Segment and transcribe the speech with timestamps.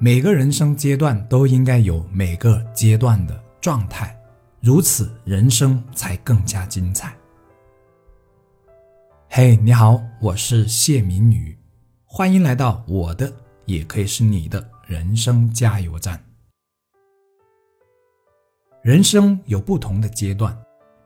[0.00, 4.16] 每个人生阶段都应该有每个阶段的状态，
[4.60, 7.12] 如此人生才更加精彩。
[9.28, 11.58] 嘿，你好，我是谢明宇，
[12.04, 13.32] 欢迎来到我的，
[13.66, 16.24] 也可以是你的人生加油站。
[18.82, 20.56] 人生有不同的阶段，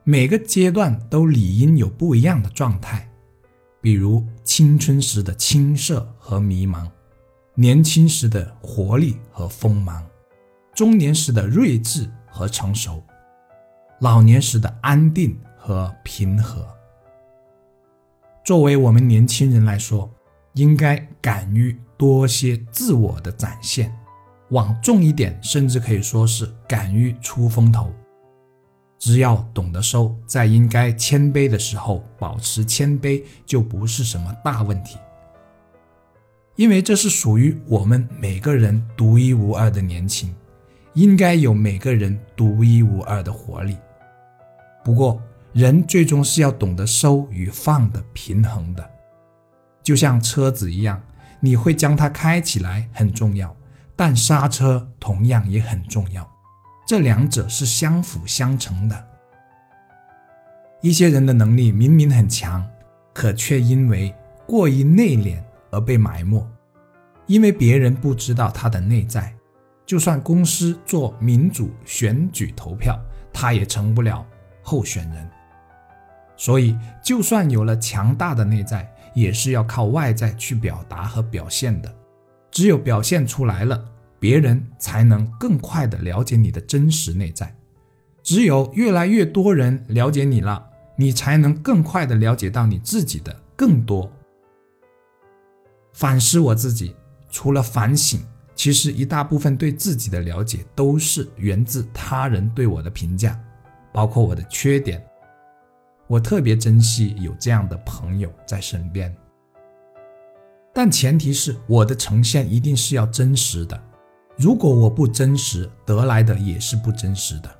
[0.05, 3.09] 每个阶段都理应有不一样的状态，
[3.81, 6.87] 比如青春时的青涩和迷茫。
[7.55, 10.03] 年轻时的活力和锋芒，
[10.75, 13.03] 中年时的睿智和成熟，
[14.01, 16.67] 老年时的安定和平和。
[18.43, 20.11] 作为我们年轻人来说，
[20.55, 23.95] 应该敢于多些自我的展现，
[24.49, 27.93] 往重一点，甚至可以说是敢于出风头。
[28.99, 34.97] 只要懂得收，在应该谦卑的时候保持谦卑，就不是什么大问题。
[36.57, 40.35] 因为这是属于我们每个人独一无二的年轻，
[40.93, 43.77] 应该有每个人独一无二的活力。
[44.85, 45.21] 不过，
[45.55, 48.91] 人最终是要懂得收与放的平衡的，
[49.83, 51.03] 就像车子一样，
[51.41, 53.57] 你会将它开起来很重要，
[53.97, 56.31] 但刹车同样也很重要，
[56.87, 59.05] 这两者是相辅相成的。
[60.83, 62.69] 一些人的能力明明很强，
[63.15, 64.15] 可却因为
[64.47, 65.43] 过于内敛。
[65.73, 66.47] 而被埋没，
[67.27, 69.35] 因为别人不知道他的内在。
[69.85, 72.97] 就算公司做民主选举投票，
[73.33, 74.25] 他也成不了
[74.63, 75.29] 候选人。
[76.37, 81.93] 所以，就算有了强大的内在，也是要靠外在去表达和表现的。
[82.51, 83.85] 只有表现出来了，
[84.19, 87.55] 别人才能更快的了解你的真实内在。
[88.23, 90.65] 只有越来越多人了解你了，
[90.97, 94.11] 你才能更快的了解到你自己的更多。
[95.93, 96.95] 反思我自己，
[97.31, 98.21] 除了反省，
[98.55, 103.39] 其实一大部分对自己的了解都是源自他人对我的评价，
[103.93, 105.05] 包括我的缺点。
[106.07, 109.15] 我特别珍惜有这样的朋友在身边，
[110.75, 113.83] 但前提是我的呈现一定是要真实的。
[114.37, 117.51] 如果我不真实，得来的也是不真实的，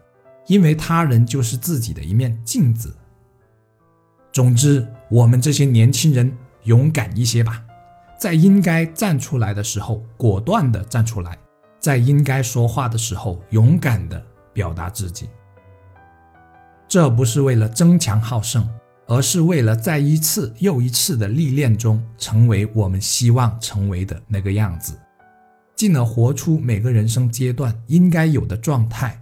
[0.47, 2.95] 因为他人就是自己的一面镜子。
[4.33, 6.31] 总之，我们这些年轻人
[6.65, 7.63] 勇敢一些吧。
[8.23, 11.33] 在应该站出来的时候，果断地站出来；
[11.81, 15.29] 在应该说话的时候，勇敢地表达自己。
[16.87, 18.65] 这不是为了争强好胜，
[19.09, 24.97] 而是为了在一次又一次的历练中，成为我们希望成为的那个样子，
[25.75, 29.21] 进而活出每个人生阶段应该有的状态。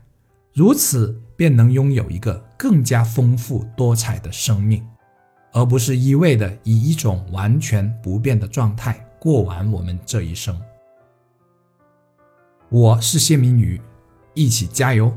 [0.53, 4.87] 如此，便能拥有一个更加丰富多彩的生命。
[5.53, 10.59] 而不是一味的以一种完全不变的状态过完我们这一生。
[12.69, 13.81] 我是谢明宇，
[14.35, 15.13] 一起加油。